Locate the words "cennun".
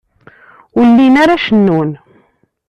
1.45-1.91